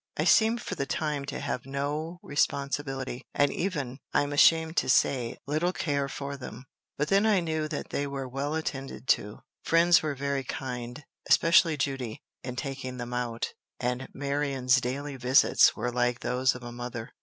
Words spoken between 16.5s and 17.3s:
of a mother.